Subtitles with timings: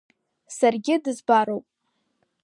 [0.57, 1.65] Саргьы дызбароуп…